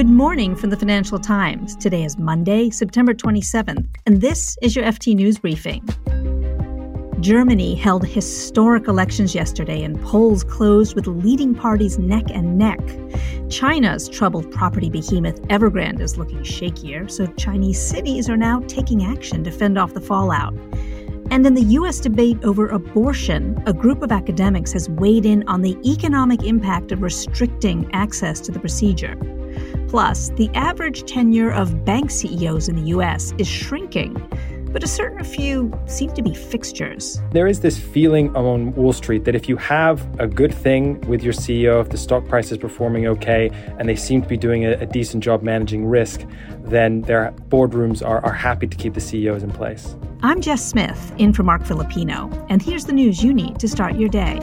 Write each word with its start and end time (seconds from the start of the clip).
Good 0.00 0.08
morning 0.08 0.56
from 0.56 0.70
the 0.70 0.78
Financial 0.78 1.18
Times. 1.18 1.76
Today 1.76 2.04
is 2.04 2.16
Monday, 2.16 2.70
September 2.70 3.12
27th, 3.12 3.86
and 4.06 4.22
this 4.22 4.56
is 4.62 4.74
your 4.74 4.86
FT 4.86 5.14
News 5.14 5.38
Briefing. 5.38 5.86
Germany 7.20 7.74
held 7.74 8.06
historic 8.06 8.88
elections 8.88 9.34
yesterday, 9.34 9.82
and 9.82 10.00
polls 10.00 10.42
closed 10.42 10.94
with 10.94 11.06
leading 11.06 11.54
parties 11.54 11.98
neck 11.98 12.24
and 12.30 12.56
neck. 12.56 12.80
China's 13.50 14.08
troubled 14.08 14.50
property 14.50 14.88
behemoth 14.88 15.38
Evergrande 15.48 16.00
is 16.00 16.16
looking 16.16 16.38
shakier, 16.38 17.10
so 17.10 17.26
Chinese 17.34 17.78
cities 17.78 18.30
are 18.30 18.38
now 18.38 18.60
taking 18.60 19.04
action 19.04 19.44
to 19.44 19.50
fend 19.50 19.76
off 19.76 19.92
the 19.92 20.00
fallout. 20.00 20.54
And 21.30 21.44
in 21.44 21.52
the 21.52 21.74
U.S. 21.74 22.00
debate 22.00 22.42
over 22.42 22.68
abortion, 22.68 23.62
a 23.66 23.74
group 23.74 24.00
of 24.00 24.12
academics 24.12 24.72
has 24.72 24.88
weighed 24.88 25.26
in 25.26 25.46
on 25.46 25.60
the 25.60 25.76
economic 25.84 26.42
impact 26.42 26.90
of 26.90 27.02
restricting 27.02 27.86
access 27.92 28.40
to 28.40 28.50
the 28.50 28.60
procedure. 28.60 29.14
Plus, 29.90 30.28
the 30.36 30.48
average 30.54 31.02
tenure 31.02 31.50
of 31.50 31.84
bank 31.84 32.12
CEOs 32.12 32.68
in 32.68 32.76
the 32.76 32.90
US 32.94 33.34
is 33.38 33.48
shrinking, 33.48 34.14
but 34.70 34.84
a 34.84 34.86
certain 34.86 35.24
few 35.24 35.76
seem 35.86 36.12
to 36.12 36.22
be 36.22 36.32
fixtures. 36.32 37.20
There 37.32 37.48
is 37.48 37.58
this 37.58 37.76
feeling 37.76 38.32
on 38.36 38.72
Wall 38.76 38.92
Street 38.92 39.24
that 39.24 39.34
if 39.34 39.48
you 39.48 39.56
have 39.56 40.06
a 40.20 40.28
good 40.28 40.54
thing 40.54 41.00
with 41.08 41.24
your 41.24 41.32
CEO, 41.32 41.80
if 41.80 41.88
the 41.88 41.98
stock 41.98 42.24
price 42.28 42.52
is 42.52 42.58
performing 42.58 43.08
okay, 43.08 43.50
and 43.80 43.88
they 43.88 43.96
seem 43.96 44.22
to 44.22 44.28
be 44.28 44.36
doing 44.36 44.64
a, 44.64 44.74
a 44.74 44.86
decent 44.86 45.24
job 45.24 45.42
managing 45.42 45.84
risk, 45.84 46.24
then 46.60 47.00
their 47.02 47.32
boardrooms 47.48 48.00
are, 48.06 48.24
are 48.24 48.32
happy 48.32 48.68
to 48.68 48.76
keep 48.76 48.94
the 48.94 49.00
CEOs 49.00 49.42
in 49.42 49.50
place. 49.50 49.96
I'm 50.22 50.40
Jess 50.40 50.64
Smith, 50.64 51.12
in 51.18 51.32
for 51.32 51.42
Marc 51.42 51.64
Filipino, 51.64 52.30
and 52.48 52.62
here's 52.62 52.84
the 52.84 52.92
news 52.92 53.24
you 53.24 53.34
need 53.34 53.58
to 53.58 53.66
start 53.66 53.96
your 53.96 54.08
day. 54.08 54.38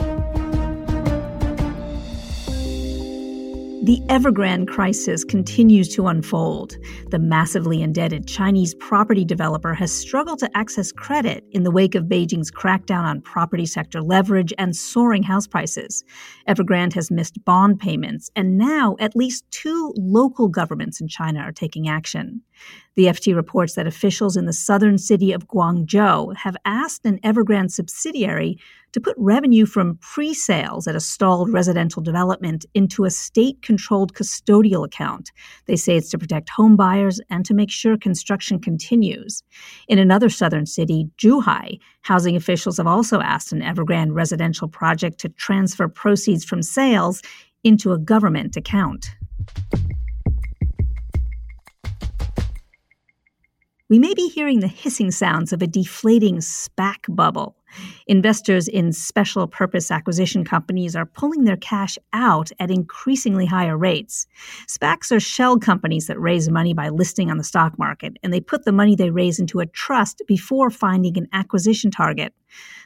The 3.84 4.02
Evergrande 4.08 4.66
crisis 4.66 5.22
continues 5.24 5.88
to 5.94 6.08
unfold. 6.08 6.76
The 7.10 7.18
massively 7.18 7.80
indebted 7.80 8.26
Chinese 8.26 8.74
property 8.74 9.24
developer 9.24 9.72
has 9.72 9.92
struggled 9.92 10.40
to 10.40 10.50
access 10.56 10.90
credit 10.90 11.44
in 11.52 11.62
the 11.62 11.70
wake 11.70 11.94
of 11.94 12.04
Beijing's 12.04 12.50
crackdown 12.50 13.04
on 13.04 13.20
property 13.20 13.66
sector 13.66 14.02
leverage 14.02 14.52
and 14.58 14.74
soaring 14.74 15.22
house 15.22 15.46
prices. 15.46 16.02
Evergrande 16.48 16.94
has 16.94 17.10
missed 17.10 17.42
bond 17.44 17.78
payments, 17.78 18.30
and 18.34 18.58
now 18.58 18.96
at 18.98 19.16
least 19.16 19.44
two 19.52 19.94
local 19.96 20.48
governments 20.48 21.00
in 21.00 21.06
China 21.06 21.38
are 21.40 21.52
taking 21.52 21.88
action. 21.88 22.42
The 22.96 23.04
FT 23.04 23.36
reports 23.36 23.74
that 23.74 23.86
officials 23.86 24.36
in 24.36 24.46
the 24.46 24.52
southern 24.52 24.98
city 24.98 25.32
of 25.32 25.46
Guangzhou 25.46 26.36
have 26.36 26.56
asked 26.64 27.06
an 27.06 27.20
Evergrande 27.20 27.70
subsidiary 27.70 28.58
to 28.92 29.00
put 29.00 29.14
revenue 29.18 29.66
from 29.66 29.98
pre 30.00 30.34
sales 30.34 30.88
at 30.88 30.96
a 30.96 31.00
stalled 31.00 31.52
residential 31.52 32.02
development 32.02 32.66
into 32.74 33.04
a 33.04 33.10
state 33.10 33.62
controlled 33.62 34.14
custodial 34.14 34.84
account. 34.84 35.30
They 35.66 35.76
say 35.76 35.96
it's 35.96 36.10
to 36.10 36.18
protect 36.18 36.48
home 36.48 36.74
buyers 36.74 37.20
and 37.30 37.44
to 37.46 37.54
make 37.54 37.70
sure 37.70 37.96
construction 37.96 38.58
continues. 38.58 39.42
In 39.86 39.98
another 39.98 40.28
southern 40.28 40.66
city, 40.66 41.08
Zhuhai, 41.18 41.78
housing 42.02 42.34
officials 42.34 42.78
have 42.78 42.86
also 42.86 43.20
asked 43.20 43.52
an 43.52 43.60
Evergrande 43.60 44.14
residential 44.14 44.68
project 44.68 45.18
to 45.20 45.28
transfer 45.28 45.86
proceeds 45.86 46.44
from 46.44 46.62
sales 46.62 47.22
into 47.62 47.92
a 47.92 47.98
government 47.98 48.56
account. 48.56 49.10
We 53.88 53.98
may 53.98 54.12
be 54.12 54.28
hearing 54.28 54.60
the 54.60 54.68
hissing 54.68 55.10
sounds 55.10 55.52
of 55.52 55.62
a 55.62 55.66
deflating 55.66 56.36
SPAC 56.38 56.96
bubble. 57.08 57.56
Investors 58.06 58.68
in 58.68 58.92
special 58.92 59.46
purpose 59.46 59.90
acquisition 59.90 60.44
companies 60.44 60.94
are 60.94 61.06
pulling 61.06 61.44
their 61.44 61.56
cash 61.56 61.96
out 62.12 62.50
at 62.58 62.70
increasingly 62.70 63.46
higher 63.46 63.76
rates. 63.76 64.26
SPACs 64.66 65.10
are 65.10 65.20
shell 65.20 65.58
companies 65.58 66.06
that 66.06 66.20
raise 66.20 66.50
money 66.50 66.74
by 66.74 66.88
listing 66.90 67.30
on 67.30 67.38
the 67.38 67.44
stock 67.44 67.78
market, 67.78 68.16
and 68.22 68.32
they 68.32 68.40
put 68.40 68.64
the 68.64 68.72
money 68.72 68.94
they 68.94 69.10
raise 69.10 69.38
into 69.38 69.60
a 69.60 69.66
trust 69.66 70.22
before 70.26 70.70
finding 70.70 71.16
an 71.16 71.28
acquisition 71.32 71.90
target. 71.90 72.34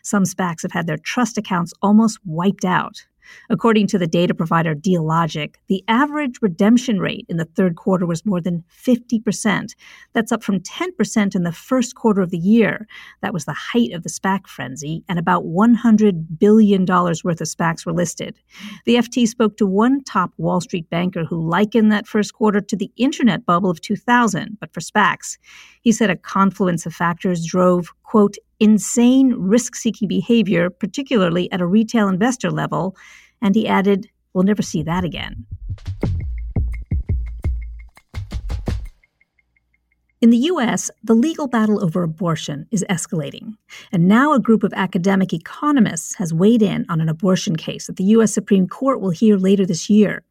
Some 0.03 0.25
SPACs 0.25 0.63
have 0.63 0.73
had 0.73 0.87
their 0.87 0.99
trust 0.99 1.39
accounts 1.39 1.73
almost 1.83 2.19
wiped 2.25 2.65
out. 2.65 3.07
According 3.51 3.87
to 3.89 3.99
the 3.99 4.07
data 4.07 4.35
provider 4.35 4.75
Dealogic, 4.75 5.57
the 5.69 5.85
average 5.89 6.37
redemption 6.41 6.99
rate 6.99 7.27
in 7.29 7.37
the 7.37 7.45
third 7.45 7.77
quarter 7.77 8.07
was 8.07 8.27
more 8.27 8.41
than 8.41 8.65
50%. 8.71 9.75
That's 10.13 10.33
up 10.33 10.43
from 10.43 10.61
10% 10.61 11.35
in 11.35 11.43
the 11.43 11.53
first 11.53 11.95
quarter 11.95 12.23
of 12.23 12.31
the 12.31 12.39
year. 12.39 12.87
That 13.21 13.33
was 13.33 13.45
the 13.45 13.53
height 13.53 13.93
of 13.93 14.03
the 14.03 14.09
SPAC 14.09 14.47
frenzy, 14.47 15.05
and 15.09 15.19
about 15.19 15.45
$100 15.45 16.39
billion 16.39 16.85
worth 16.87 17.25
of 17.25 17.49
SPACs 17.49 17.87
were 17.87 17.93
listed. 17.93 18.39
The 18.85 18.97
FT 18.97 19.27
spoke 19.27 19.57
to 19.57 19.67
one 19.67 20.03
top 20.05 20.33
Wall 20.37 20.61
Street 20.61 20.89
banker 20.91 21.25
who 21.25 21.49
likened 21.49 21.93
that 21.93 22.07
first 22.07 22.35
quarter 22.35 22.61
to 22.61 22.77
the 22.77 22.91
internet 22.97 23.47
bubble 23.47 23.71
of 23.71 23.81
2000, 23.81 24.59
but 24.61 24.73
for 24.73 24.81
SPACs. 24.81 25.39
He 25.83 25.93
said 25.93 26.11
a 26.11 26.17
confluence 26.17 26.87
of 26.87 26.95
factors 26.95 27.45
drove, 27.47 27.89
quote, 28.03 28.37
insane 28.63 29.35
risk 29.35 29.75
seeking 29.75 30.07
behavior, 30.07 30.71
particularly 30.71 31.51
at 31.51 31.61
a 31.61 31.67
retail 31.67 32.09
investor 32.09 32.51
level. 32.51 32.97
And 33.43 33.57
he 33.57 33.67
added, 33.67 34.09
We'll 34.33 34.45
never 34.45 34.63
see 34.63 34.83
that 34.85 35.05
again. 35.05 35.45
In 40.23 40.31
the 40.31 40.37
U.S., 40.37 40.91
the 41.03 41.15
legal 41.15 41.49
battle 41.49 41.85
over 41.85 42.05
abortion 42.05 42.67
is 42.71 42.85
escalating. 42.89 43.57
And 43.91 44.07
now 44.07 44.33
a 44.33 44.41
group 44.41 44.63
of 44.63 44.73
academic 44.75 45.33
economists 45.33 46.15
has 46.15 46.33
weighed 46.33 46.63
in 46.63 46.87
on 46.89 47.01
an 47.01 47.09
abortion 47.09 47.57
case 47.57 47.89
that 47.89 47.97
the 47.97 48.05
U.S. 48.05 48.33
Supreme 48.33 48.69
Court 48.69 49.01
will 49.01 49.11
hear 49.11 49.37
later 49.37 49.67
this 49.67 49.91
year. 49.91 50.23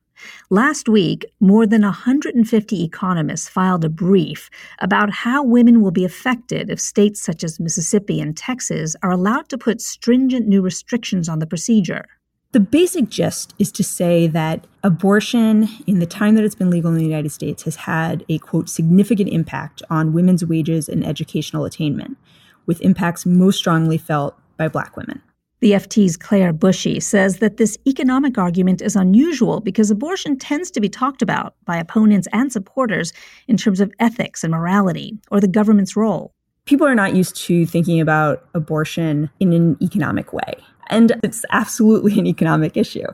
Last 0.49 0.89
week, 0.89 1.25
more 1.39 1.65
than 1.65 1.81
150 1.81 2.83
economists 2.83 3.47
filed 3.49 3.85
a 3.85 3.89
brief 3.89 4.49
about 4.79 5.11
how 5.11 5.43
women 5.43 5.81
will 5.81 5.91
be 5.91 6.05
affected 6.05 6.69
if 6.69 6.79
states 6.79 7.21
such 7.21 7.43
as 7.43 7.59
Mississippi 7.59 8.19
and 8.19 8.35
Texas 8.35 8.95
are 9.01 9.11
allowed 9.11 9.49
to 9.49 9.57
put 9.57 9.81
stringent 9.81 10.47
new 10.47 10.61
restrictions 10.61 11.29
on 11.29 11.39
the 11.39 11.47
procedure. 11.47 12.05
The 12.53 12.59
basic 12.59 13.07
gist 13.07 13.53
is 13.59 13.71
to 13.71 13.83
say 13.83 14.27
that 14.27 14.67
abortion, 14.83 15.69
in 15.87 15.99
the 15.99 16.05
time 16.05 16.35
that 16.35 16.43
it's 16.43 16.55
been 16.55 16.69
legal 16.69 16.91
in 16.91 16.97
the 16.97 17.05
United 17.05 17.31
States, 17.31 17.63
has 17.63 17.77
had 17.77 18.25
a 18.27 18.39
quote 18.39 18.67
significant 18.67 19.29
impact 19.29 19.81
on 19.89 20.11
women's 20.11 20.45
wages 20.45 20.89
and 20.89 21.05
educational 21.05 21.63
attainment, 21.63 22.17
with 22.65 22.81
impacts 22.81 23.25
most 23.25 23.57
strongly 23.57 23.97
felt 23.97 24.37
by 24.57 24.67
Black 24.67 24.97
women. 24.97 25.21
The 25.61 25.73
FT's 25.73 26.17
Claire 26.17 26.53
Bushey 26.53 26.99
says 26.99 27.37
that 27.37 27.57
this 27.57 27.77
economic 27.85 28.39
argument 28.39 28.81
is 28.81 28.95
unusual 28.95 29.59
because 29.59 29.91
abortion 29.91 30.35
tends 30.39 30.71
to 30.71 30.81
be 30.81 30.89
talked 30.89 31.21
about 31.21 31.53
by 31.65 31.77
opponents 31.77 32.27
and 32.33 32.51
supporters 32.51 33.13
in 33.47 33.57
terms 33.57 33.79
of 33.79 33.93
ethics 33.99 34.43
and 34.43 34.51
morality 34.51 35.19
or 35.29 35.39
the 35.39 35.47
government's 35.47 35.95
role. 35.95 36.33
People 36.65 36.87
are 36.87 36.95
not 36.95 37.15
used 37.15 37.35
to 37.45 37.67
thinking 37.67 38.01
about 38.01 38.43
abortion 38.55 39.29
in 39.39 39.53
an 39.53 39.77
economic 39.83 40.33
way. 40.33 40.55
And 40.87 41.13
it's 41.23 41.45
absolutely 41.51 42.17
an 42.19 42.25
economic 42.25 42.75
issue. 42.75 43.05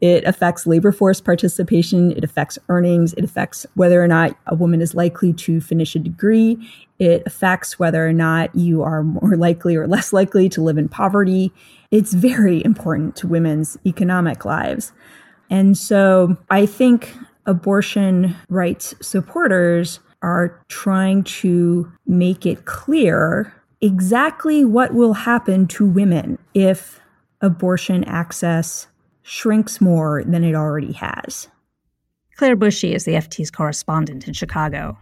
It 0.00 0.24
affects 0.24 0.66
labor 0.66 0.92
force 0.92 1.20
participation, 1.20 2.12
it 2.12 2.24
affects 2.24 2.58
earnings, 2.70 3.12
it 3.14 3.24
affects 3.24 3.66
whether 3.74 4.02
or 4.02 4.08
not 4.08 4.34
a 4.46 4.54
woman 4.54 4.80
is 4.80 4.94
likely 4.94 5.34
to 5.34 5.60
finish 5.60 5.94
a 5.94 5.98
degree, 5.98 6.58
it 6.98 7.22
affects 7.26 7.78
whether 7.78 8.06
or 8.06 8.12
not 8.14 8.54
you 8.54 8.82
are 8.82 9.02
more 9.02 9.36
likely 9.36 9.76
or 9.76 9.86
less 9.86 10.14
likely 10.14 10.48
to 10.48 10.62
live 10.62 10.78
in 10.78 10.88
poverty. 10.88 11.52
It's 11.90 12.14
very 12.14 12.64
important 12.64 13.16
to 13.16 13.26
women's 13.26 13.76
economic 13.84 14.44
lives. 14.44 14.92
And 15.50 15.76
so 15.76 16.36
I 16.48 16.66
think 16.66 17.12
abortion 17.46 18.36
rights 18.48 18.94
supporters 19.00 20.00
are 20.22 20.62
trying 20.68 21.24
to 21.24 21.90
make 22.06 22.46
it 22.46 22.64
clear 22.66 23.52
exactly 23.80 24.64
what 24.64 24.94
will 24.94 25.14
happen 25.14 25.66
to 25.66 25.86
women 25.86 26.38
if 26.54 27.00
abortion 27.40 28.04
access 28.04 28.86
shrinks 29.22 29.80
more 29.80 30.22
than 30.24 30.44
it 30.44 30.54
already 30.54 30.92
has. 30.92 31.48
Claire 32.36 32.56
Bushey 32.56 32.94
is 32.94 33.04
the 33.04 33.12
FT's 33.12 33.50
correspondent 33.50 34.26
in 34.26 34.34
Chicago. 34.34 34.96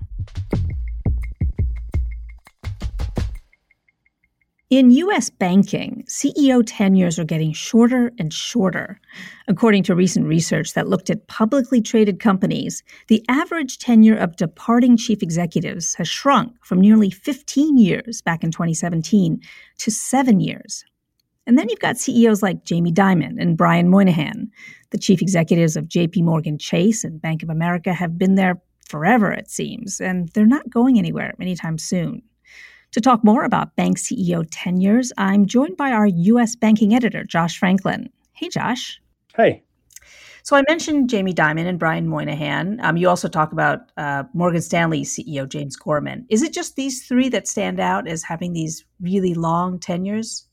In 4.71 4.91
U.S. 4.91 5.31
banking, 5.31 6.05
CEO 6.07 6.63
tenures 6.63 7.19
are 7.19 7.25
getting 7.25 7.55
shorter 7.55 8.13
and 8.19 8.31
shorter. 8.31 9.01
According 9.47 9.85
to 9.85 9.95
recent 9.95 10.27
research 10.27 10.75
that 10.75 10.89
looked 10.89 11.09
at 11.09 11.27
publicly 11.27 11.81
traded 11.81 12.21
companies, 12.21 12.83
the 13.07 13.25
average 13.31 13.79
tenure 13.79 14.19
of 14.19 14.37
departing 14.37 14.99
chief 14.99 15.23
executives 15.23 15.95
has 15.95 16.07
shrunk 16.07 16.53
from 16.63 16.83
nearly 16.83 17.09
15 17.09 17.79
years 17.79 18.21
back 18.21 18.45
in 18.45 18.51
2017 18.51 19.41
to 19.79 19.91
seven 19.91 20.39
years. 20.39 20.85
And 21.47 21.57
then 21.57 21.71
you've 21.71 21.79
got 21.79 21.97
CEOs 21.97 22.43
like 22.43 22.67
Jamie 22.67 22.93
Dimon 22.93 23.41
and 23.41 23.57
Brian 23.57 23.89
Moynihan. 23.89 24.51
The 24.91 24.99
chief 24.99 25.23
executives 25.23 25.77
of 25.77 25.87
JP 25.87 26.25
Morgan 26.25 26.59
Chase 26.59 27.05
and 27.05 27.23
Bank 27.23 27.43
of 27.43 27.49
America 27.49 27.95
have 27.95 28.19
been 28.19 28.35
there 28.35 28.61
forever, 28.87 29.33
it 29.33 29.51
seems, 29.51 29.99
and 29.99 30.29
they're 30.35 30.45
not 30.45 30.69
going 30.69 30.99
anywhere 30.99 31.33
anytime 31.41 31.79
soon. 31.79 32.21
To 32.93 33.01
talk 33.01 33.23
more 33.23 33.45
about 33.45 33.77
bank 33.77 33.99
CEO 33.99 34.47
tenures, 34.51 35.13
I'm 35.19 35.45
joined 35.45 35.77
by 35.77 35.93
our 35.93 36.07
U.S. 36.07 36.57
banking 36.57 36.95
editor, 36.95 37.23
Josh 37.23 37.59
Franklin. 37.59 38.09
Hey, 38.33 38.49
Josh. 38.49 39.01
Hey. 39.37 39.63
So 40.43 40.57
I 40.57 40.63
mentioned 40.67 41.11
Jamie 41.11 41.35
Dimon 41.35 41.67
and 41.67 41.79
Brian 41.79 42.09
Moynihan. 42.09 42.81
Um, 42.83 42.97
you 42.97 43.07
also 43.07 43.29
talk 43.29 43.53
about 43.53 43.81
uh, 43.99 44.25
Morgan 44.33 44.63
Stanley 44.63 45.03
CEO 45.03 45.47
James 45.47 45.77
Gorman. 45.77 46.25
Is 46.31 46.43
it 46.43 46.55
just 46.55 46.77
these 46.77 47.07
three 47.07 47.29
that 47.29 47.47
stand 47.47 47.79
out 47.79 48.09
as 48.09 48.23
having 48.23 48.55
these 48.55 48.87
really 49.03 49.35
long 49.35 49.79
tenures? 49.79 50.48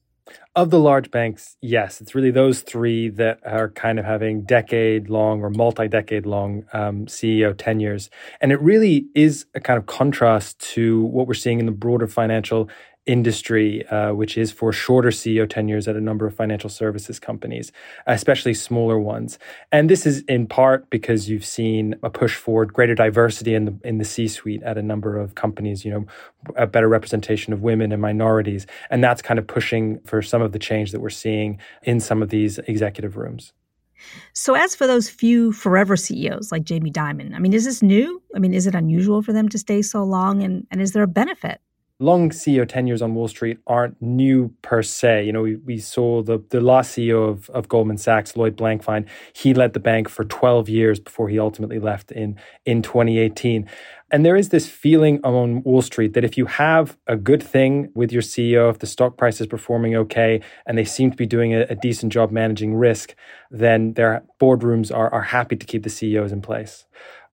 Of 0.56 0.72
the 0.72 0.80
large 0.80 1.12
banks, 1.12 1.57
yes, 1.62 2.01
it's 2.01 2.16
really 2.16 2.31
those 2.31 2.62
three 2.62 3.10
that 3.10 3.39
are 3.45 3.69
kind 3.69 4.00
of 4.00 4.06
having 4.06 4.44
decade 4.44 5.10
long 5.10 5.42
or 5.42 5.50
multi 5.50 5.88
decade 5.88 6.25
long 6.25 6.66
um, 6.74 7.06
CEO 7.06 7.54
tenures. 7.56 8.10
And 8.42 8.51
it 8.51 8.60
really 8.62 9.07
is 9.13 9.45
a 9.54 9.60
kind 9.60 9.77
of 9.77 9.86
contrast 9.86 10.57
to 10.74 11.04
what 11.04 11.27
we're 11.27 11.33
seeing 11.33 11.60
in 11.60 11.66
the 11.66 11.72
broader 11.72 12.07
financial 12.07 12.69
industry, 13.06 13.86
uh, 13.88 14.13
which 14.13 14.38
is 14.38 14.52
for 14.52 14.72
shorter 14.72 15.10
CEO 15.10 15.48
tenures 15.48 15.88
at 15.88 15.96
a 15.96 16.02
number 16.02 16.25
of 16.25 16.36
financial 16.36 16.69
services 16.69 17.19
companies, 17.19 17.72
especially 18.07 18.54
smaller 18.54 19.00
ones. 19.00 19.38
And 19.72 19.90
this 19.90 20.06
is 20.06 20.22
in 20.22 20.48
part 20.48 20.90
because 20.90 21.30
you've 21.30 21.46
seen 21.46 21.96
a 22.04 22.10
push 22.10 22.36
for 22.36 22.66
greater 22.66 22.96
diversity 22.96 23.54
in 23.54 23.66
the 23.66 23.80
in 23.84 23.98
the 23.98 24.06
C-suite 24.06 24.63
at 24.63 24.78
a 24.78 24.81
number 24.81 25.18
of 25.18 25.36
companies. 25.36 25.86
You 25.86 25.92
know, 25.92 26.06
a 26.56 26.68
better 26.68 26.88
representation 26.88 27.54
of 27.54 27.62
women 27.62 27.92
and 27.92 28.02
minorities, 28.02 28.66
and 28.90 29.04
that's 29.04 29.22
kind 29.22 29.40
of 29.40 29.48
pushing 29.48 30.00
for 30.01 30.22
some 30.22 30.42
of 30.42 30.51
the 30.51 30.60
change 30.60 30.92
that 30.92 31.00
we're 31.00 31.10
seeing 31.10 31.60
in 31.84 32.00
some 32.00 32.22
of 32.22 32.30
these 32.30 32.58
executive 32.60 33.18
rooms. 33.18 33.54
So, 34.34 34.56
as 34.56 34.75
for 34.75 34.88
those 34.88 35.10
few 35.10 35.51
forever 35.51 35.96
CEOs 35.96 36.51
like 36.51 36.63
Jamie 36.63 36.92
Dimon, 36.92 37.34
I 37.34 37.40
mean, 37.40 37.54
is 37.54 37.66
this 37.66 37.81
new? 37.81 38.22
I 38.36 38.40
mean, 38.40 38.54
is 38.54 38.68
it 38.68 38.75
unusual 38.75 39.22
for 39.22 39.34
them 39.34 39.50
to 39.50 39.58
stay 39.58 39.81
so 39.81 40.04
long? 40.04 40.44
And, 40.44 40.68
and 40.72 40.81
is 40.81 40.92
there 40.92 41.04
a 41.04 41.08
benefit? 41.08 41.62
Long 42.00 42.30
CEO 42.30 42.68
tenures 42.68 43.01
on 43.01 43.15
Wall 43.15 43.27
Street 43.27 43.57
aren't 43.68 44.01
new 44.01 44.53
per 44.62 44.83
se. 44.83 45.25
You 45.25 45.31
know, 45.31 45.44
we, 45.44 45.56
we 45.56 45.77
saw 45.77 46.21
the, 46.21 46.44
the 46.50 46.59
last 46.59 46.95
CEO 46.95 47.30
of, 47.30 47.50
of 47.51 47.69
Goldman 47.69 47.97
Sachs, 47.97 48.36
Lloyd 48.36 48.57
Blankfein, 48.57 49.07
he 49.33 49.53
led 49.53 49.74
the 49.74 49.80
bank 49.80 50.09
for 50.09 50.25
12 50.25 50.68
years 50.68 51.00
before 51.00 51.30
he 51.30 51.39
ultimately 51.39 51.80
left 51.80 52.12
in, 52.12 52.38
in 52.65 52.81
2018. 52.81 53.69
And 54.12 54.25
there 54.25 54.36
is 54.36 54.50
this 54.50 54.68
feeling 54.68 55.19
on 55.24 55.63
Wall 55.63 55.81
Street 55.81 56.13
that 56.13 56.25
if 56.25 56.38
you 56.38 56.45
have 56.45 56.97
a 57.07 57.15
good 57.15 57.42
thing 57.42 57.92
with 57.95 58.12
your 58.12 58.21
CEO, 58.21 58.69
if 58.69 58.80
the 58.80 58.88
stock 58.88 59.18
price 59.18 59.39
is 59.39 59.48
performing 59.48 59.95
okay, 59.95 60.41
and 60.65 60.77
they 60.77 60.86
seem 60.86 61.12
to 61.12 61.18
be 61.18 61.25
doing 61.25 61.53
a, 61.53 61.62
a 61.69 61.75
decent 61.75 62.12
job 62.12 62.30
managing 62.30 62.75
risk, 62.75 63.15
then 63.50 63.94
their 63.94 64.24
boardrooms 64.39 64.94
are, 64.94 65.12
are 65.13 65.21
happy 65.21 65.56
to 65.56 65.65
keep 65.65 65.83
the 65.83 65.89
CEOs 65.89 66.33
in 66.33 66.41
place 66.41 66.86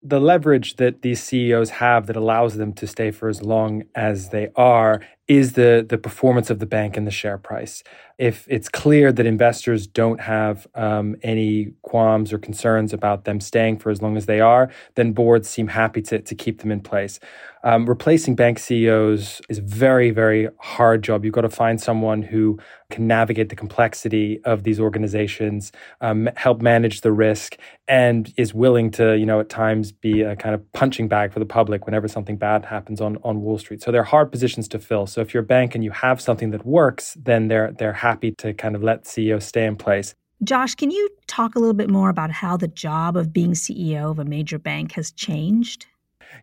the 0.01 0.19
leverage 0.19 0.77
that 0.77 1.01
these 1.01 1.21
CEOs 1.21 1.69
have 1.71 2.07
that 2.07 2.15
allows 2.15 2.55
them 2.55 2.73
to 2.73 2.87
stay 2.87 3.11
for 3.11 3.27
as 3.27 3.41
long 3.41 3.83
as 3.95 4.29
they 4.29 4.49
are 4.55 5.01
is 5.29 5.53
the 5.53 5.85
the 5.87 5.97
performance 5.97 6.49
of 6.49 6.57
the 6.59 6.65
bank 6.65 6.97
and 6.97 7.05
the 7.07 7.11
share 7.11 7.37
price. 7.37 7.83
If 8.17 8.45
it's 8.49 8.67
clear 8.67 9.13
that 9.13 9.25
investors 9.25 9.87
don't 9.87 10.19
have 10.19 10.67
um, 10.75 11.15
any 11.23 11.71
qualms 11.83 12.33
or 12.33 12.37
concerns 12.37 12.91
about 12.91 13.23
them 13.23 13.39
staying 13.39 13.77
for 13.77 13.91
as 13.91 14.01
long 14.01 14.17
as 14.17 14.25
they 14.25 14.41
are, 14.41 14.69
then 14.95 15.13
boards 15.13 15.47
seem 15.47 15.67
happy 15.67 16.01
to 16.01 16.19
to 16.19 16.35
keep 16.35 16.61
them 16.61 16.71
in 16.71 16.81
place. 16.81 17.19
Um, 17.63 17.85
replacing 17.85 18.35
bank 18.35 18.57
CEOs 18.57 19.41
is 19.49 19.59
a 19.59 19.61
very 19.61 20.09
very 20.09 20.49
hard 20.59 21.03
job. 21.03 21.23
You've 21.23 21.33
got 21.33 21.41
to 21.41 21.49
find 21.49 21.79
someone 21.79 22.23
who 22.23 22.59
can 22.89 23.05
navigate 23.05 23.49
the 23.49 23.55
complexity 23.55 24.41
of 24.45 24.63
these 24.63 24.79
organizations, 24.79 25.71
um, 26.01 26.27
help 26.35 26.59
manage 26.59 27.01
the 27.01 27.11
risk, 27.11 27.55
and 27.87 28.33
is 28.35 28.53
willing 28.53 28.89
to 28.91 29.15
you 29.15 29.27
know 29.27 29.39
at 29.39 29.49
times 29.49 29.91
be 29.91 30.23
a 30.23 30.35
kind 30.35 30.55
of 30.55 30.73
punching 30.73 31.07
bag 31.07 31.31
for 31.31 31.39
the 31.39 31.45
public 31.45 31.85
whenever 31.85 32.07
something 32.07 32.35
bad 32.35 32.65
happens 32.65 32.99
on 32.99 33.17
on 33.23 33.41
Wall 33.41 33.59
Street. 33.59 33.83
So 33.83 33.91
they're 33.91 34.03
hard 34.03 34.31
positions 34.31 34.67
to 34.69 34.79
fill. 34.79 35.05
So 35.05 35.18
so 35.19 35.23
if 35.23 35.33
you're 35.33 35.43
a 35.43 35.45
bank 35.45 35.75
and 35.75 35.83
you 35.83 35.91
have 35.91 36.21
something 36.21 36.51
that 36.51 36.65
works, 36.65 37.17
then 37.19 37.49
they're 37.49 37.73
they're 37.73 37.91
happy 37.91 38.31
to 38.37 38.53
kind 38.53 38.73
of 38.73 38.81
let 38.81 39.03
CEO 39.03 39.41
stay 39.41 39.65
in 39.65 39.75
place. 39.75 40.15
Josh, 40.45 40.75
can 40.75 40.91
you 40.91 41.09
talk 41.27 41.55
a 41.55 41.59
little 41.59 41.73
bit 41.73 41.89
more 41.89 42.09
about 42.09 42.31
how 42.31 42.55
the 42.55 42.69
job 42.69 43.17
of 43.17 43.33
being 43.33 43.51
CEO 43.51 44.11
of 44.11 44.19
a 44.19 44.23
major 44.23 44.57
bank 44.57 44.93
has 44.93 45.11
changed? 45.11 45.87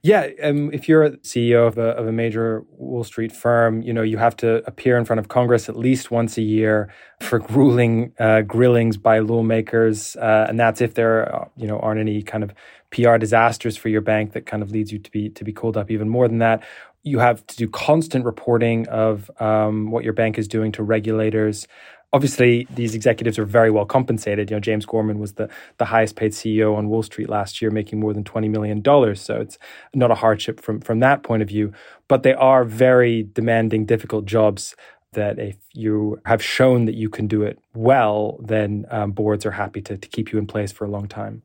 Yeah, 0.02 0.28
um, 0.42 0.70
if 0.74 0.90
you're 0.90 1.04
a 1.04 1.16
CEO 1.18 1.66
of 1.66 1.78
a, 1.78 1.90
of 1.92 2.06
a 2.06 2.12
major 2.12 2.64
Wall 2.72 3.02
Street 3.02 3.32
firm, 3.32 3.80
you 3.80 3.94
know 3.94 4.02
you 4.02 4.18
have 4.18 4.36
to 4.36 4.62
appear 4.66 4.98
in 4.98 5.06
front 5.06 5.20
of 5.20 5.28
Congress 5.28 5.70
at 5.70 5.76
least 5.78 6.10
once 6.10 6.36
a 6.36 6.42
year 6.42 6.92
for 7.22 7.38
grueling 7.50 8.12
uh, 8.18 8.42
grillings 8.42 8.98
by 8.98 9.20
lawmakers, 9.20 10.16
uh, 10.16 10.44
and 10.50 10.60
that's 10.60 10.82
if 10.82 10.92
there 10.92 11.34
uh, 11.34 11.48
you 11.56 11.66
know 11.66 11.78
aren't 11.78 12.00
any 12.00 12.20
kind 12.20 12.44
of 12.44 12.52
PR 12.90 13.16
disasters 13.16 13.76
for 13.76 13.88
your 13.88 14.02
bank 14.02 14.32
that 14.32 14.44
kind 14.44 14.62
of 14.62 14.70
leads 14.70 14.92
you 14.92 14.98
to 14.98 15.10
be 15.10 15.30
to 15.30 15.44
be 15.44 15.52
called 15.52 15.78
up 15.78 15.90
even 15.90 16.10
more 16.10 16.28
than 16.28 16.38
that 16.38 16.62
you 17.06 17.20
have 17.20 17.46
to 17.46 17.56
do 17.56 17.68
constant 17.68 18.24
reporting 18.24 18.88
of 18.88 19.30
um, 19.40 19.92
what 19.92 20.02
your 20.02 20.12
bank 20.12 20.38
is 20.38 20.48
doing 20.48 20.72
to 20.72 20.82
regulators. 20.82 21.68
Obviously, 22.12 22.66
these 22.74 22.96
executives 22.96 23.38
are 23.38 23.44
very 23.44 23.70
well 23.70 23.84
compensated. 23.84 24.50
You 24.50 24.56
know, 24.56 24.60
James 24.60 24.84
Gorman 24.84 25.20
was 25.20 25.34
the, 25.34 25.48
the 25.78 25.84
highest 25.84 26.16
paid 26.16 26.32
CEO 26.32 26.76
on 26.76 26.88
Wall 26.88 27.04
Street 27.04 27.28
last 27.28 27.62
year, 27.62 27.70
making 27.70 28.00
more 28.00 28.12
than 28.12 28.24
$20 28.24 28.50
million. 28.50 28.82
So 29.14 29.40
it's 29.40 29.56
not 29.94 30.10
a 30.10 30.16
hardship 30.16 30.60
from, 30.60 30.80
from 30.80 30.98
that 30.98 31.22
point 31.22 31.42
of 31.42 31.48
view. 31.48 31.72
But 32.08 32.24
they 32.24 32.34
are 32.34 32.64
very 32.64 33.28
demanding, 33.32 33.86
difficult 33.86 34.24
jobs 34.26 34.74
that 35.12 35.38
if 35.38 35.56
you 35.74 36.20
have 36.26 36.42
shown 36.42 36.86
that 36.86 36.96
you 36.96 37.08
can 37.08 37.28
do 37.28 37.42
it 37.42 37.58
well, 37.74 38.38
then 38.42 38.84
um, 38.90 39.12
boards 39.12 39.46
are 39.46 39.52
happy 39.52 39.80
to, 39.82 39.96
to 39.96 40.08
keep 40.08 40.32
you 40.32 40.40
in 40.40 40.46
place 40.46 40.72
for 40.72 40.84
a 40.84 40.90
long 40.90 41.06
time. 41.06 41.42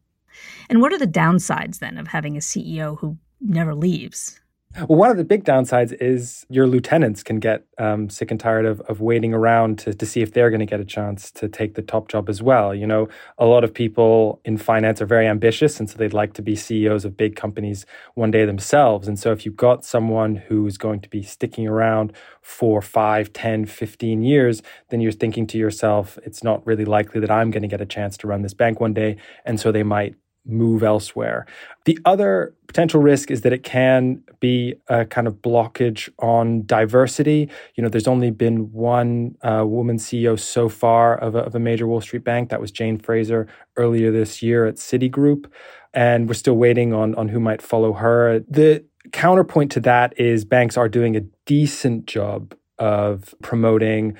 And 0.70 0.82
what 0.82 0.92
are 0.92 0.98
the 0.98 1.06
downsides 1.06 1.80
then 1.80 2.00
of 2.00 2.08
having 2.08 2.36
a 2.36 2.40
CEO 2.40 2.98
who 2.98 3.18
never 3.40 3.76
leaves? 3.76 4.41
Well, 4.76 4.98
one 4.98 5.12
of 5.12 5.18
the 5.18 5.26
big 5.26 5.44
downsides 5.44 5.94
is 6.02 6.46
your 6.50 6.66
lieutenants 6.66 7.24
can 7.24 7.40
get 7.40 7.66
um, 7.78 8.10
sick 8.10 8.32
and 8.32 8.40
tired 8.40 8.66
of, 8.66 8.80
of 8.82 9.02
waiting 9.02 9.34
around 9.34 9.80
to, 9.80 9.94
to 9.94 10.06
see 10.06 10.22
if 10.22 10.34
they're 10.34 10.50
going 10.50 10.62
to 10.62 10.66
get 10.66 10.80
a 10.80 10.86
chance 10.86 11.30
to 11.32 11.50
take 11.50 11.76
the 11.76 11.82
top 11.82 12.08
job 12.08 12.30
as 12.30 12.42
well. 12.42 12.74
You 12.74 12.88
know, 12.88 13.10
a 13.38 13.46
lot 13.46 13.64
of 13.66 13.74
people 13.74 14.40
in 14.46 14.58
finance 14.58 15.02
are 15.02 15.06
very 15.06 15.28
ambitious, 15.28 15.80
and 15.80 15.90
so 15.90 15.98
they'd 15.98 16.14
like 16.14 16.34
to 16.34 16.42
be 16.42 16.56
CEOs 16.56 17.04
of 17.04 17.18
big 17.18 17.36
companies 17.36 17.86
one 18.16 18.32
day 18.32 18.46
themselves. 18.46 19.08
And 19.08 19.20
so 19.20 19.32
if 19.32 19.46
you've 19.46 19.58
got 19.58 19.84
someone 19.84 20.36
who's 20.38 20.78
going 20.78 21.02
to 21.02 21.10
be 21.10 21.22
sticking 21.22 21.68
around 21.68 22.14
for 22.42 22.82
5, 22.82 23.34
10, 23.34 23.66
15 23.66 24.22
years, 24.22 24.62
then 24.90 25.02
you're 25.02 25.12
thinking 25.12 25.48
to 25.48 25.58
yourself, 25.58 26.18
it's 26.24 26.44
not 26.44 26.66
really 26.66 26.86
likely 26.86 27.20
that 27.20 27.32
I'm 27.32 27.52
going 27.52 27.64
to 27.64 27.68
get 27.68 27.82
a 27.82 27.86
chance 27.86 28.16
to 28.18 28.28
run 28.28 28.42
this 28.42 28.54
bank 28.54 28.80
one 28.80 28.94
day. 28.94 29.18
And 29.46 29.60
so 29.60 29.72
they 29.72 29.84
might 29.84 30.16
move 30.46 30.84
elsewhere. 30.84 31.46
The 31.86 31.98
other 32.06 32.56
potential 32.68 33.02
risk 33.02 33.30
is 33.30 33.42
that 33.42 33.54
it 33.54 33.64
can 33.64 34.24
be 34.40 34.76
a 34.88 35.06
kind 35.06 35.28
of 35.28 35.36
blockage 35.36 36.10
on 36.20 36.66
diversity. 36.66 37.50
You 37.76 37.84
know, 37.84 37.90
there's 37.90 38.08
only 38.08 38.32
been 38.32 38.72
one 38.72 39.36
uh, 39.44 39.66
woman 39.66 39.98
CEO 39.98 40.40
so 40.40 40.70
far 40.70 41.18
of 41.18 41.36
a, 41.36 41.40
of 41.40 41.56
a 41.56 41.60
major 41.60 41.88
Wall 41.88 42.02
Street 42.02 42.24
bank. 42.24 42.50
That 42.50 42.62
was 42.62 42.72
Jane 42.72 42.98
Fraser 42.98 43.48
earlier 43.78 44.12
this 44.12 44.42
year 44.42 44.66
at 44.66 44.76
Citigroup. 44.76 45.52
And 45.94 46.28
we're 46.28 46.34
still 46.36 46.56
waiting 46.56 46.94
on, 46.94 47.14
on 47.16 47.28
who 47.28 47.40
might 47.40 47.62
follow 47.62 47.94
her. 47.94 48.40
The 48.50 48.84
counterpoint 49.12 49.72
to 49.74 49.80
that 49.82 50.18
is 50.20 50.46
banks 50.46 50.78
are 50.78 50.90
doing 50.90 51.16
a 51.16 51.22
decent 51.46 52.06
job 52.06 52.56
of 52.80 53.36
promoting 53.42 54.18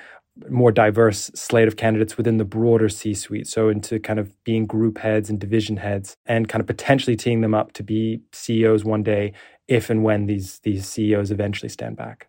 more 0.48 0.72
diverse 0.72 1.30
slate 1.34 1.68
of 1.68 1.76
candidates 1.76 2.16
within 2.16 2.38
the 2.38 2.44
broader 2.44 2.88
C 2.88 3.14
suite. 3.14 3.46
So, 3.46 3.68
into 3.68 3.98
kind 4.00 4.18
of 4.18 4.32
being 4.44 4.66
group 4.66 4.98
heads 4.98 5.30
and 5.30 5.38
division 5.38 5.76
heads 5.76 6.16
and 6.26 6.48
kind 6.48 6.60
of 6.60 6.66
potentially 6.66 7.16
teeing 7.16 7.40
them 7.40 7.54
up 7.54 7.72
to 7.74 7.82
be 7.82 8.22
CEOs 8.32 8.84
one 8.84 9.02
day 9.02 9.32
if 9.68 9.90
and 9.90 10.02
when 10.02 10.26
these, 10.26 10.58
these 10.60 10.86
CEOs 10.88 11.30
eventually 11.30 11.68
stand 11.68 11.96
back. 11.96 12.28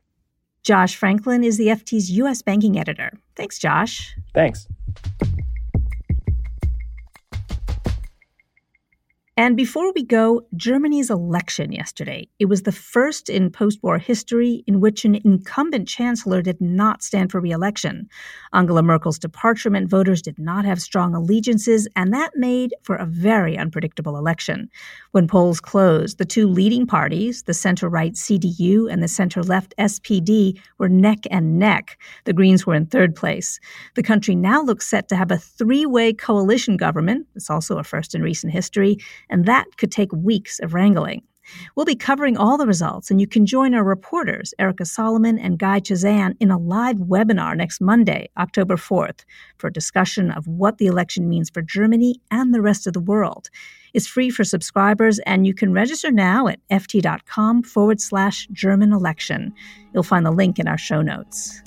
Josh 0.64 0.96
Franklin 0.96 1.44
is 1.44 1.58
the 1.58 1.68
FT's 1.68 2.10
US 2.12 2.42
banking 2.42 2.80
editor. 2.80 3.12
Thanks, 3.36 3.60
Josh. 3.60 4.16
Thanks. 4.34 4.68
And 9.36 9.58
before 9.58 9.92
we 9.96 10.04
go, 10.04 10.42
Germany's 10.56 11.10
election 11.10 11.72
yesterday. 11.72 12.28
It 12.38 12.46
was 12.46 12.62
the 12.62 12.72
first 12.72 13.30
in 13.30 13.50
post 13.50 13.80
war 13.82 13.98
history 13.98 14.64
in 14.68 14.80
which 14.80 15.06
an 15.06 15.16
incumbent 15.16 15.88
chancellor 15.88 16.44
did 16.44 16.62
not 16.62 17.02
stand 17.02 17.32
for 17.32 17.42
re 17.42 17.50
election. 17.50 18.08
Angela 18.54 18.84
Merkel's 18.84 19.18
departure 19.18 19.72
meant 19.72 19.90
voters 19.90 20.22
did 20.22 20.38
not 20.38 20.66
have 20.66 20.80
strong 20.80 21.16
allegiances, 21.16 21.88
and 21.96 22.14
that 22.14 22.34
made 22.36 22.76
for 22.84 22.96
a 22.96 23.08
very 23.08 23.58
unpredictable 23.58 24.18
election. 24.18 24.70
When 25.14 25.28
polls 25.28 25.60
closed, 25.60 26.20
the 26.20 26.26
two 26.26 26.48
leading 26.48 26.86
parties, 26.86 27.42
the 27.42 27.56
center 27.56 27.90
right 27.90 28.14
CDU 28.14 28.88
and 28.92 29.02
the 29.02 29.08
center 29.08 29.42
left 29.42 29.74
SPD, 29.80 30.60
were 30.78 30.90
neck 30.90 31.26
and 31.32 31.58
neck. 31.58 32.00
The 32.26 32.34
Greens 32.34 32.68
were 32.68 32.76
in 32.76 32.86
third 32.86 33.16
place. 33.16 33.60
The 33.96 34.04
country 34.04 34.36
now 34.36 34.62
looks 34.62 34.86
set 34.86 35.08
to 35.10 35.16
have 35.16 35.32
a 35.32 35.40
three 35.40 35.88
way 35.88 36.14
coalition 36.14 36.78
government. 36.78 37.26
It's 37.34 37.50
also 37.50 37.80
a 37.80 37.84
first 37.84 38.14
in 38.14 38.22
recent 38.22 38.54
history 38.54 39.00
and 39.30 39.46
that 39.46 39.66
could 39.78 39.92
take 39.92 40.12
weeks 40.12 40.60
of 40.60 40.74
wrangling. 40.74 41.24
We'll 41.76 41.86
be 41.86 41.96
covering 41.96 42.38
all 42.38 42.58
the 42.58 42.68
results, 42.68 43.12
and 43.12 43.20
you 43.20 43.28
can 43.28 43.46
join 43.46 43.74
our 43.74 43.84
reporters, 43.84 44.54
Erika 44.60 44.86
Solomon 44.86 45.38
and 45.38 45.60
Guy 45.60 45.80
Chazan, 45.80 46.36
in 46.40 46.52
a 46.52 46.58
live 46.58 46.98
webinar 46.98 47.56
next 47.56 47.82
Monday, 47.82 48.30
October 48.38 48.76
4th, 48.76 49.26
for 49.58 49.68
a 49.68 49.74
discussion 49.74 50.32
of 50.32 50.48
what 50.48 50.78
the 50.78 50.88
election 50.88 51.28
means 51.28 51.50
for 51.50 51.62
Germany 51.62 52.22
and 52.32 52.54
the 52.54 52.62
rest 52.62 52.88
of 52.88 52.94
the 52.94 53.02
world. 53.02 53.50
It's 53.94 54.08
free 54.08 54.30
for 54.30 54.44
subscribers, 54.44 55.20
and 55.20 55.46
you 55.46 55.54
can 55.54 55.74
register 55.74 56.12
now 56.12 56.48
at 56.48 56.60
ft.com 56.72 57.64
forward 57.64 58.02
slash 58.02 58.48
German 58.52 58.94
election. 58.94 59.54
You'll 59.94 60.04
find 60.04 60.26
the 60.26 60.32
link 60.32 60.60
in 60.60 60.68
our 60.68 60.78
show 60.78 61.02
notes. 61.02 61.62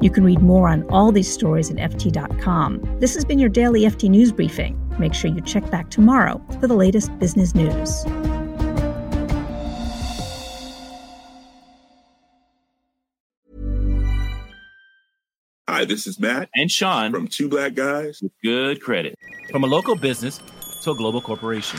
You 0.00 0.10
can 0.10 0.24
read 0.24 0.40
more 0.40 0.68
on 0.68 0.88
all 0.90 1.10
these 1.10 1.32
stories 1.32 1.70
at 1.70 1.76
FT.com. 1.76 2.98
This 3.00 3.14
has 3.14 3.24
been 3.24 3.38
your 3.38 3.48
daily 3.48 3.82
FT 3.82 4.08
News 4.08 4.30
Briefing. 4.30 4.78
Make 4.98 5.12
sure 5.12 5.30
you 5.30 5.40
check 5.40 5.68
back 5.70 5.90
tomorrow 5.90 6.40
for 6.60 6.66
the 6.66 6.74
latest 6.74 7.16
business 7.18 7.54
news. 7.54 8.04
Hi, 15.68 15.84
this 15.84 16.06
is 16.06 16.18
Matt 16.18 16.48
and 16.56 16.70
Sean 16.70 17.12
from 17.12 17.28
Two 17.28 17.48
Black 17.48 17.74
Guys 17.74 18.20
with 18.22 18.32
Good 18.42 18.80
Credit. 18.80 19.16
From 19.50 19.64
a 19.64 19.66
local 19.66 19.94
business 19.94 20.40
to 20.82 20.92
a 20.92 20.94
global 20.94 21.20
corporation. 21.20 21.78